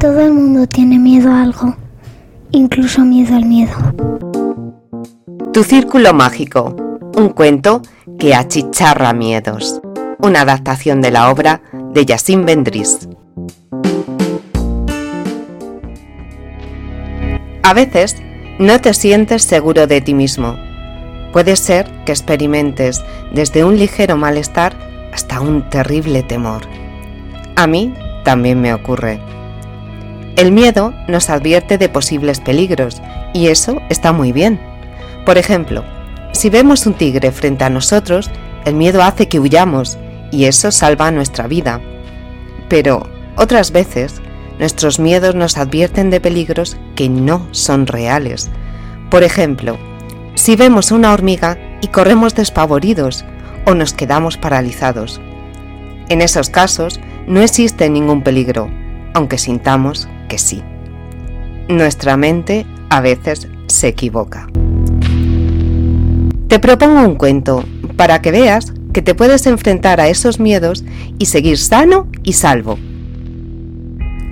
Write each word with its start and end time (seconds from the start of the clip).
Todo 0.00 0.20
el 0.20 0.32
mundo 0.32 0.66
tiene 0.66 0.98
miedo 0.98 1.30
a 1.30 1.42
algo, 1.42 1.76
incluso 2.52 3.02
miedo 3.02 3.36
al 3.36 3.44
miedo. 3.44 3.76
Tu 5.52 5.62
círculo 5.62 6.14
mágico, 6.14 6.74
un 7.18 7.28
cuento 7.28 7.82
que 8.18 8.34
achicharra 8.34 9.12
miedos. 9.12 9.78
Una 10.18 10.40
adaptación 10.40 11.02
de 11.02 11.10
la 11.10 11.30
obra 11.30 11.60
de 11.92 12.06
Yassin 12.06 12.46
Bendris. 12.46 13.10
A 17.62 17.74
veces 17.74 18.16
no 18.58 18.80
te 18.80 18.94
sientes 18.94 19.42
seguro 19.42 19.86
de 19.86 20.00
ti 20.00 20.14
mismo. 20.14 20.56
Puede 21.34 21.56
ser 21.56 21.90
que 22.06 22.12
experimentes 22.12 23.04
desde 23.34 23.64
un 23.64 23.78
ligero 23.78 24.16
malestar 24.16 24.74
hasta 25.12 25.42
un 25.42 25.68
terrible 25.68 26.22
temor. 26.22 26.62
A 27.54 27.66
mí 27.66 27.92
también 28.24 28.62
me 28.62 28.72
ocurre. 28.72 29.20
El 30.40 30.52
miedo 30.52 30.94
nos 31.06 31.28
advierte 31.28 31.76
de 31.76 31.90
posibles 31.90 32.40
peligros 32.40 33.02
y 33.34 33.48
eso 33.48 33.82
está 33.90 34.12
muy 34.12 34.32
bien. 34.32 34.58
Por 35.26 35.36
ejemplo, 35.36 35.84
si 36.32 36.48
vemos 36.48 36.86
un 36.86 36.94
tigre 36.94 37.30
frente 37.30 37.64
a 37.64 37.68
nosotros, 37.68 38.30
el 38.64 38.74
miedo 38.74 39.02
hace 39.02 39.28
que 39.28 39.38
huyamos 39.38 39.98
y 40.32 40.46
eso 40.46 40.72
salva 40.72 41.10
nuestra 41.10 41.46
vida. 41.46 41.82
Pero 42.70 43.06
otras 43.36 43.70
veces, 43.70 44.22
nuestros 44.58 44.98
miedos 44.98 45.34
nos 45.34 45.58
advierten 45.58 46.08
de 46.08 46.22
peligros 46.22 46.78
que 46.94 47.10
no 47.10 47.46
son 47.50 47.86
reales. 47.86 48.48
Por 49.10 49.24
ejemplo, 49.24 49.76
si 50.36 50.56
vemos 50.56 50.90
una 50.90 51.12
hormiga 51.12 51.58
y 51.82 51.88
corremos 51.88 52.34
despavoridos 52.34 53.26
o 53.66 53.74
nos 53.74 53.92
quedamos 53.92 54.38
paralizados. 54.38 55.20
En 56.08 56.22
esos 56.22 56.48
casos 56.48 56.98
no 57.26 57.42
existe 57.42 57.90
ningún 57.90 58.22
peligro, 58.22 58.70
aunque 59.12 59.36
sintamos 59.36 60.08
que 60.30 60.38
sí. 60.38 60.62
Nuestra 61.68 62.16
mente 62.16 62.64
a 62.88 63.02
veces 63.02 63.48
se 63.66 63.88
equivoca. 63.88 64.48
Te 66.48 66.58
propongo 66.58 67.00
un 67.02 67.16
cuento 67.16 67.64
para 67.96 68.22
que 68.22 68.30
veas 68.30 68.72
que 68.94 69.02
te 69.02 69.14
puedes 69.14 69.46
enfrentar 69.46 70.00
a 70.00 70.08
esos 70.08 70.40
miedos 70.40 70.84
y 71.18 71.26
seguir 71.26 71.58
sano 71.58 72.08
y 72.22 72.32
salvo. 72.32 72.78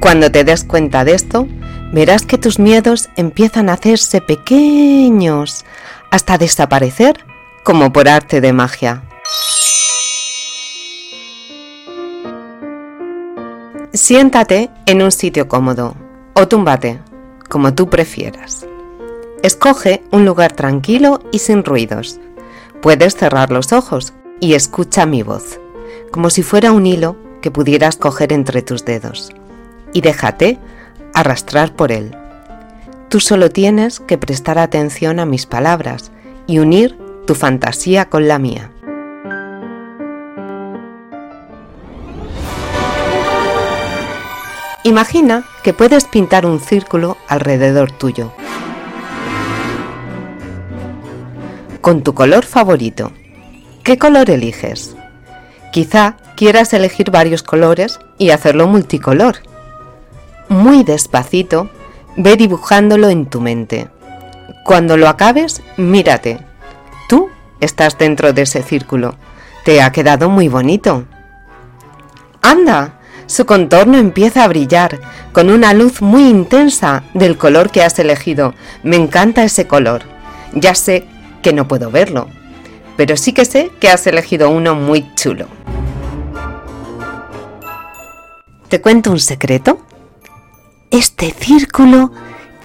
Cuando 0.00 0.30
te 0.30 0.44
des 0.44 0.64
cuenta 0.64 1.04
de 1.04 1.14
esto, 1.14 1.46
verás 1.92 2.24
que 2.24 2.38
tus 2.38 2.58
miedos 2.58 3.10
empiezan 3.16 3.69
a 3.69 3.74
hacerse 3.74 4.20
pequeños 4.20 5.64
hasta 6.10 6.38
desaparecer 6.38 7.19
como 7.64 7.92
por 7.92 8.08
arte 8.08 8.41
de 8.41 8.52
magia. 8.52 9.02
Siéntate 13.98 14.70
en 14.86 15.02
un 15.02 15.10
sitio 15.10 15.48
cómodo 15.48 15.96
o 16.34 16.46
túmbate, 16.46 17.00
como 17.48 17.74
tú 17.74 17.91
prefieras. 17.91 18.64
Escoge 19.42 20.04
un 20.12 20.24
lugar 20.24 20.52
tranquilo 20.52 21.20
y 21.32 21.41
sin 21.41 21.64
ruidos. 21.64 22.20
Puedes 22.80 23.16
cerrar 23.16 23.50
los 23.50 23.72
ojos 23.72 24.12
y 24.38 24.54
escucha 24.54 25.04
mi 25.04 25.24
voz, 25.24 25.58
como 26.12 26.30
si 26.30 26.44
fuera 26.44 26.70
un 26.70 26.86
hilo 26.86 27.16
que 27.42 27.50
pudieras 27.50 27.96
coger 27.96 28.32
entre 28.32 28.62
tus 28.62 28.84
dedos. 28.84 29.32
Y 29.92 30.00
déjate 30.00 30.60
arrastrar 31.12 31.74
por 31.74 31.91
él. 31.91 32.16
Tú 33.08 33.19
solo 33.19 33.50
tienes 33.50 33.98
que 33.98 34.16
prestar 34.16 34.60
atención 34.60 35.19
a 35.19 35.26
mis 35.26 35.44
palabras 35.44 36.12
y 36.46 36.60
unir 36.60 36.96
tu 37.26 37.34
fantasía 37.34 38.08
con 38.08 38.28
la 38.28 38.38
mía. 38.38 38.70
Imagina 44.89 45.44
que 45.62 45.75
puedes 45.75 46.06
pintar 46.06 46.47
un 46.47 46.61
círculo 46.61 47.19
alrededor 47.28 47.92
tuyo, 47.92 48.33
con 51.83 52.03
tu 52.03 52.14
color 52.14 52.47
favorito. 52.47 53.12
¿Qué 53.84 53.98
color 53.98 54.31
eliges? 54.31 54.97
Quizá 55.72 56.16
quieras 56.37 56.72
elegir 56.72 57.10
varios 57.10 57.43
colores 57.43 58.00
y 58.16 58.31
hacerlo 58.31 58.66
multicolor. 58.66 59.37
Muy 60.48 60.84
despacito, 60.84 61.69
ve 62.16 62.37
dibujándolo 62.37 63.10
en 63.10 63.27
tu 63.27 63.43
mente. 63.43 63.91
Cuando 64.65 64.97
lo 64.97 65.09
acabes, 65.09 65.60
mírate. 65.77 66.38
Tú 67.10 67.28
estás 67.60 67.98
dentro 67.98 68.32
de 68.32 68.41
ese 68.41 68.62
círculo. 68.62 69.16
Te 69.66 69.82
ha 69.82 69.93
quedado 69.93 70.31
muy 70.31 70.48
bonito. 70.48 71.04
¡Anda! 72.41 72.97
Su 73.28 73.44
contorno 73.44 73.99
empieza 73.99 74.43
a 74.43 74.49
brillar 74.49 74.99
con 75.33 75.50
una 75.50 75.75
luz 75.75 76.00
muy 76.00 76.27
intensa 76.27 77.05
del 77.12 77.37
color 77.37 77.71
que 77.71 77.83
has 77.83 77.99
elegido. 77.99 78.55
Me 78.83 78.97
encanta 78.97 79.44
ese 79.44 79.66
color. 79.66 80.00
Ya 80.55 80.75
sé 80.75 81.06
que 81.43 81.53
no 81.53 81.69
puedo 81.69 81.91
verlo, 81.91 82.28
pero 82.97 83.19
sí 83.19 83.34
que 83.34 83.44
sé 83.44 83.71
que 83.81 83.91
has 83.91 84.06
elegido 84.06 84.49
uno 84.49 84.75
muy 84.75 85.15
chulo. 85.15 85.47
¿Te 88.71 88.81
cuento 88.81 89.11
un 89.11 89.21
secreto? 89.21 89.78
Este 90.91 91.31
círculo 91.39 92.10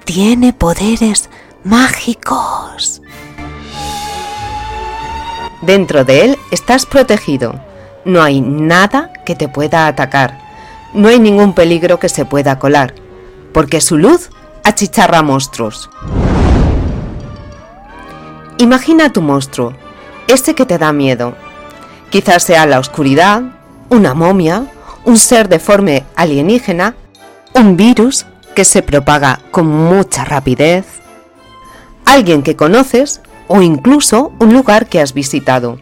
tiene 0.06 0.53
poderes 0.53 1.30
mágicos. 1.66 3.01
Dentro 5.62 6.06
de 6.06 6.24
él 6.24 6.38
estás 6.51 6.85
protegido. 6.85 7.59
No 8.06 8.24
hay 8.24 8.40
nada 8.40 9.12
que 9.25 9.35
te 9.35 9.50
pueda 9.50 9.88
atacar 9.88 10.42
no 10.93 11.09
hay 11.09 11.19
ningún 11.19 11.53
peligro 11.53 11.99
que 11.99 12.09
se 12.09 12.25
pueda 12.25 12.59
colar, 12.59 12.93
porque 13.53 13.81
su 13.81 13.97
luz 13.97 14.29
achicharra 14.63 15.21
monstruos. 15.21 15.89
Imagina 18.57 19.11
tu 19.11 19.21
monstruo, 19.21 19.73
ese 20.27 20.55
que 20.55 20.65
te 20.65 20.77
da 20.77 20.93
miedo. 20.93 21.35
Quizás 22.09 22.43
sea 22.43 22.65
la 22.65 22.79
oscuridad, 22.79 23.41
una 23.89 24.13
momia, 24.13 24.71
un 25.05 25.17
ser 25.17 25.49
deforme 25.49 26.03
alienígena, 26.15 26.95
un 27.53 27.75
virus 27.75 28.25
que 28.55 28.65
se 28.65 28.83
propaga 28.83 29.39
con 29.51 29.67
mucha 29.67 30.23
rapidez, 30.23 30.85
alguien 32.05 32.43
que 32.43 32.55
conoces 32.55 33.21
o 33.47 33.61
incluso 33.61 34.31
un 34.39 34.53
lugar 34.53 34.87
que 34.87 35.01
has 35.01 35.13
visitado. 35.13 35.79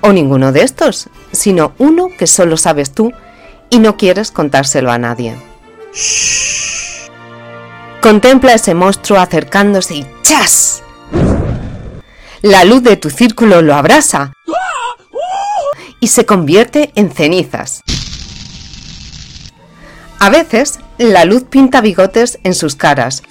O 0.00 0.12
ninguno 0.12 0.52
de 0.52 0.62
estos, 0.62 1.08
sino 1.32 1.72
uno 1.78 2.08
que 2.16 2.26
solo 2.26 2.56
sabes 2.56 2.92
tú 2.92 3.12
y 3.70 3.78
no 3.78 3.96
quieres 3.96 4.30
contárselo 4.30 4.90
a 4.90 4.98
nadie. 4.98 5.36
Contempla 8.00 8.54
ese 8.54 8.74
monstruo 8.74 9.18
acercándose 9.18 9.94
y 9.94 10.06
¡chas! 10.22 10.82
La 12.42 12.64
luz 12.64 12.82
de 12.82 12.96
tu 12.96 13.10
círculo 13.10 13.62
lo 13.62 13.74
abrasa 13.74 14.32
y 16.00 16.08
se 16.08 16.24
convierte 16.24 16.90
en 16.94 17.10
cenizas. 17.10 17.82
A 20.18 20.30
veces, 20.30 20.80
la 20.98 21.24
luz 21.24 21.44
pinta 21.44 21.80
bigotes 21.80 22.38
en 22.42 22.54
sus 22.54 22.76
caras 22.76 23.22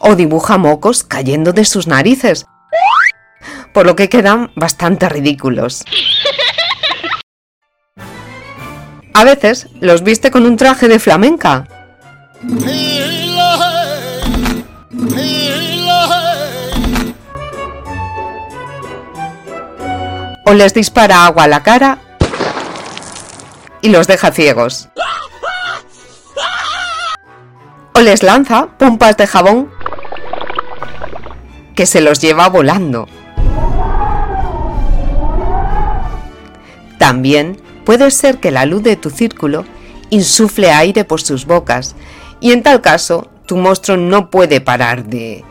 o 0.00 0.16
dibuja 0.16 0.58
mocos 0.58 1.04
cayendo 1.04 1.52
de 1.52 1.64
sus 1.64 1.86
narices, 1.86 2.46
por 3.72 3.86
lo 3.86 3.96
que 3.96 4.08
quedan 4.08 4.50
bastante 4.56 5.08
ridículos. 5.08 5.84
A 9.12 9.24
veces 9.24 9.68
los 9.80 10.02
viste 10.02 10.30
con 10.30 10.46
un 10.46 10.56
traje 10.56 10.88
de 10.88 10.98
flamenca. 10.98 11.66
O 20.46 20.54
les 20.54 20.74
dispara 20.74 21.26
agua 21.26 21.44
a 21.44 21.48
la 21.48 21.62
cara 21.62 21.98
y 23.82 23.88
los 23.88 24.06
deja 24.06 24.30
ciegos. 24.30 24.88
O 27.94 28.00
les 28.00 28.22
lanza 28.22 28.68
pompas 28.78 29.16
de 29.16 29.26
jabón 29.26 29.70
que 31.74 31.86
se 31.86 32.00
los 32.00 32.20
lleva 32.20 32.48
volando. 32.48 33.08
También 36.98 37.60
puede 37.90 38.12
ser 38.12 38.38
que 38.38 38.52
la 38.52 38.66
luz 38.66 38.84
de 38.84 38.94
tu 38.94 39.10
círculo 39.10 39.64
insufle 40.10 40.70
aire 40.70 41.04
por 41.04 41.20
sus 41.20 41.44
bocas 41.44 41.96
y 42.38 42.52
en 42.52 42.62
tal 42.62 42.80
caso 42.80 43.26
tu 43.46 43.56
monstruo 43.56 43.96
no 43.96 44.30
puede 44.30 44.60
parar 44.60 45.06
de 45.06 45.44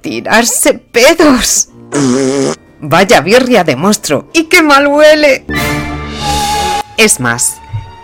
tirarse 0.00 0.74
pedos. 0.74 1.70
Vaya 2.80 3.20
birria 3.22 3.64
de 3.64 3.74
monstruo 3.74 4.28
y 4.32 4.44
qué 4.44 4.62
mal 4.62 4.86
huele. 4.86 5.44
Es 6.96 7.18
más, 7.18 7.56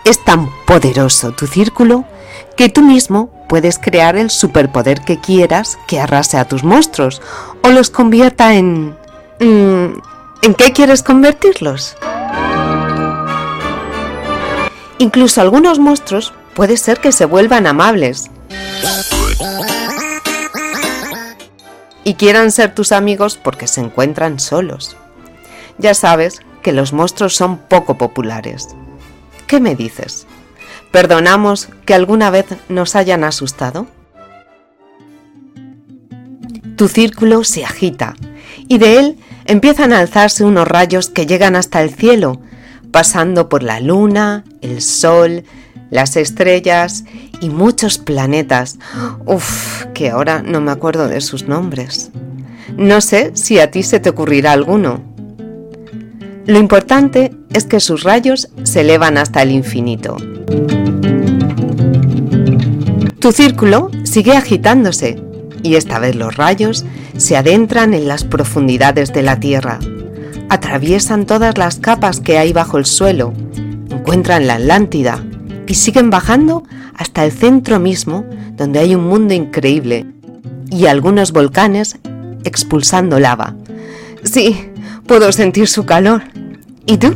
es 0.03 0.21
tan 0.21 0.49
poderoso 0.65 1.31
tu 1.31 1.47
círculo 1.47 2.03
que 2.57 2.67
tú 2.67 2.81
mismo 2.81 3.31
puedes 3.47 3.79
crear 3.79 4.17
el 4.17 4.31
superpoder 4.31 4.99
que 4.99 5.21
quieras 5.21 5.79
que 5.87 6.01
arrase 6.01 6.37
a 6.37 6.43
tus 6.43 6.65
monstruos 6.65 7.21
o 7.63 7.69
los 7.69 7.89
convierta 7.89 8.53
en... 8.53 8.97
Mm, 9.39 10.01
¿En 10.41 10.53
qué 10.55 10.73
quieres 10.73 11.03
convertirlos? 11.03 11.95
Incluso 14.99 15.41
algunos 15.41 15.79
monstruos 15.79 16.33
puede 16.55 16.77
ser 16.77 16.99
que 16.99 17.11
se 17.11 17.25
vuelvan 17.25 17.67
amables. 17.67 18.31
Y 22.03 22.15
quieran 22.15 22.51
ser 22.51 22.73
tus 22.73 22.91
amigos 22.91 23.37
porque 23.37 23.67
se 23.67 23.81
encuentran 23.81 24.39
solos. 24.39 24.95
Ya 25.77 25.93
sabes 25.93 26.41
que 26.63 26.71
los 26.71 26.93
monstruos 26.93 27.35
son 27.35 27.57
poco 27.57 27.97
populares. 27.97 28.69
¿Qué 29.45 29.59
me 29.59 29.75
dices? 29.75 30.25
¿Perdonamos 30.91 31.69
que 31.85 31.93
alguna 31.93 32.29
vez 32.29 32.45
nos 32.69 32.95
hayan 32.95 33.23
asustado? 33.23 33.87
Tu 36.75 36.87
círculo 36.87 37.43
se 37.43 37.65
agita 37.65 38.15
y 38.67 38.77
de 38.77 38.99
él 38.99 39.17
empiezan 39.45 39.93
a 39.93 39.99
alzarse 39.99 40.43
unos 40.43 40.67
rayos 40.67 41.09
que 41.09 41.25
llegan 41.25 41.55
hasta 41.55 41.81
el 41.81 41.93
cielo, 41.93 42.41
pasando 42.97 43.47
por 43.47 43.61
la 43.61 43.79
luna, 43.79 44.43
el 44.61 44.81
sol, 44.81 45.43
las 45.91 46.17
estrellas 46.17 47.05
y 47.41 47.51
muchos 47.51 47.99
planetas. 47.99 48.79
Uf, 49.23 49.85
que 49.93 50.09
ahora 50.09 50.41
no 50.41 50.61
me 50.61 50.71
acuerdo 50.71 51.07
de 51.07 51.21
sus 51.21 51.47
nombres. 51.47 52.09
No 52.75 52.99
sé 53.01 53.33
si 53.35 53.59
a 53.59 53.69
ti 53.69 53.83
se 53.83 53.99
te 53.99 54.09
ocurrirá 54.09 54.53
alguno. 54.53 55.03
Lo 56.47 56.57
importante 56.57 57.35
es 57.53 57.65
que 57.65 57.79
sus 57.79 58.01
rayos 58.01 58.49
se 58.63 58.81
elevan 58.81 59.19
hasta 59.19 59.43
el 59.43 59.51
infinito. 59.51 60.17
Tu 63.19 63.31
círculo 63.31 63.91
sigue 64.05 64.35
agitándose 64.35 65.21
y 65.61 65.75
esta 65.75 65.99
vez 65.99 66.15
los 66.15 66.35
rayos 66.35 66.83
se 67.15 67.37
adentran 67.37 67.93
en 67.93 68.07
las 68.07 68.23
profundidades 68.23 69.13
de 69.13 69.21
la 69.21 69.39
Tierra, 69.39 69.77
atraviesan 70.49 71.25
todas 71.25 71.57
las 71.57 71.77
capas 71.77 72.19
que 72.19 72.37
hay 72.37 72.53
bajo 72.53 72.77
el 72.77 72.85
suelo, 72.85 73.33
encuentran 73.89 74.47
la 74.47 74.55
Atlántida 74.55 75.23
y 75.67 75.73
siguen 75.75 76.09
bajando 76.09 76.63
hasta 76.95 77.25
el 77.25 77.31
centro 77.31 77.79
mismo 77.79 78.25
donde 78.55 78.79
hay 78.79 78.95
un 78.95 79.07
mundo 79.07 79.33
increíble 79.33 80.05
y 80.69 80.87
algunos 80.87 81.31
volcanes 81.31 81.97
expulsando 82.43 83.19
lava. 83.19 83.55
Sí, 84.23 84.71
puedo 85.05 85.31
sentir 85.31 85.67
su 85.67 85.85
calor. 85.85 86.23
¿Y 86.85 86.97
tú? 86.97 87.13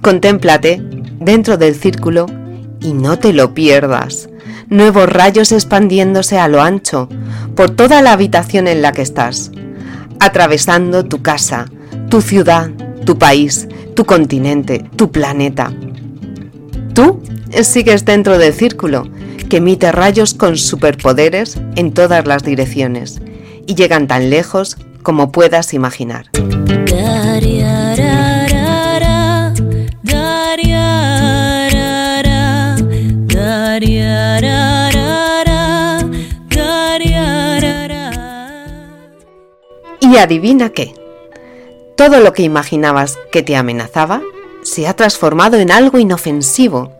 Contémplate 0.00 0.82
dentro 1.20 1.56
del 1.56 1.74
círculo 1.74 2.26
y 2.80 2.92
no 2.92 3.18
te 3.18 3.32
lo 3.32 3.54
pierdas. 3.54 4.28
Nuevos 4.68 5.08
rayos 5.08 5.52
expandiéndose 5.52 6.38
a 6.38 6.48
lo 6.48 6.62
ancho 6.62 7.08
por 7.54 7.70
toda 7.70 8.02
la 8.02 8.12
habitación 8.12 8.68
en 8.68 8.82
la 8.82 8.92
que 8.92 9.02
estás, 9.02 9.52
atravesando 10.24 11.04
tu 11.04 11.20
casa, 11.20 11.66
tu 12.08 12.20
ciudad, 12.20 12.70
tu 13.04 13.18
país, 13.18 13.68
tu 13.94 14.04
continente, 14.04 14.84
tu 14.96 15.10
planeta. 15.10 15.72
Tú 16.94 17.20
sigues 17.62 18.04
dentro 18.04 18.38
del 18.38 18.52
círculo 18.52 19.08
que 19.48 19.56
emite 19.56 19.90
rayos 19.90 20.34
con 20.34 20.56
superpoderes 20.56 21.58
en 21.76 21.92
todas 21.92 22.26
las 22.26 22.44
direcciones 22.44 23.20
y 23.66 23.74
llegan 23.74 24.06
tan 24.06 24.30
lejos 24.30 24.76
como 25.02 25.32
puedas 25.32 25.74
imaginar. 25.74 26.26
Y 40.12 40.18
adivina 40.18 40.68
qué. 40.68 40.94
Todo 41.96 42.20
lo 42.20 42.34
que 42.34 42.42
imaginabas 42.42 43.18
que 43.30 43.42
te 43.42 43.56
amenazaba 43.56 44.20
se 44.62 44.86
ha 44.86 44.94
transformado 44.94 45.56
en 45.56 45.70
algo 45.70 45.98
inofensivo. 45.98 46.92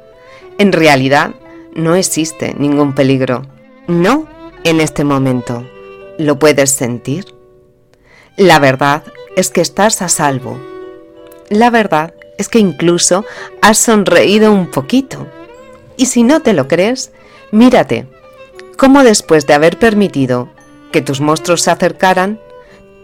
En 0.56 0.72
realidad, 0.72 1.32
no 1.74 1.94
existe 1.94 2.54
ningún 2.56 2.94
peligro. 2.94 3.42
No 3.86 4.26
en 4.64 4.80
este 4.80 5.04
momento. 5.04 5.62
¿Lo 6.16 6.38
puedes 6.38 6.70
sentir? 6.70 7.34
La 8.38 8.58
verdad 8.58 9.02
es 9.36 9.50
que 9.50 9.60
estás 9.60 10.00
a 10.00 10.08
salvo. 10.08 10.58
La 11.50 11.68
verdad 11.68 12.14
es 12.38 12.48
que 12.48 12.60
incluso 12.60 13.26
has 13.60 13.76
sonreído 13.76 14.52
un 14.52 14.70
poquito. 14.70 15.26
Y 15.98 16.06
si 16.06 16.22
no 16.22 16.40
te 16.40 16.54
lo 16.54 16.66
crees, 16.66 17.12
mírate, 17.50 18.06
cómo 18.78 19.04
después 19.04 19.46
de 19.46 19.52
haber 19.52 19.78
permitido 19.78 20.48
que 20.92 21.02
tus 21.02 21.20
monstruos 21.20 21.60
se 21.60 21.70
acercaran, 21.70 22.40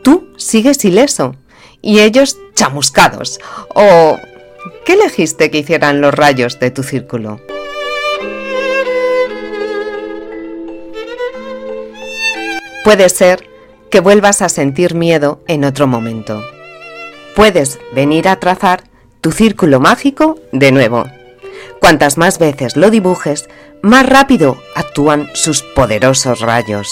tú 0.09 0.27
sigues 0.39 0.83
ileso 0.87 1.37
y 1.83 2.01
ellos 2.01 2.39
chamuscados. 2.55 3.39
¿O 3.75 4.19
qué 4.87 4.95
elegiste 4.95 5.51
que 5.51 5.59
hicieran 5.59 6.01
los 6.01 6.15
rayos 6.15 6.59
de 6.59 6.71
tu 6.71 6.83
círculo? 6.83 7.41
Puede 12.85 13.11
ser 13.11 13.47
que 13.91 14.01
vuelvas 14.01 14.41
a 14.41 14.49
sentir 14.49 14.95
miedo 14.95 15.43
en 15.47 15.67
otro 15.67 15.87
momento. 15.87 16.43
Puedes 17.37 17.79
venir 17.95 18.29
a 18.29 18.41
trazar 18.41 18.85
tu 19.21 19.31
círculo 19.31 19.79
mágico 19.79 20.39
de 20.53 20.73
nuevo. 20.73 21.05
Cuantas 21.83 22.17
más 22.17 22.39
veces 22.39 22.79
lo 22.79 22.91
dibujes, 22.91 23.47
más 23.83 24.07
rápido 24.07 24.57
actúan 24.75 25.29
sus 25.35 25.61
poderosos 25.61 26.41
rayos. 26.41 26.89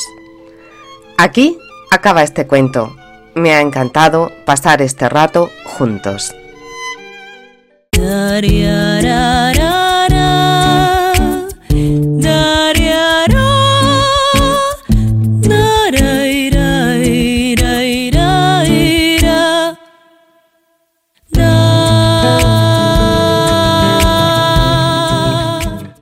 Aquí 1.17 1.57
acaba 1.91 2.23
este 2.23 2.47
cuento. 2.47 2.95
Me 3.37 3.53
ha 3.53 3.61
encantado 3.61 4.33
pasar 4.47 4.81
este 4.81 5.11
rato 5.11 5.51
juntos. 5.67 6.35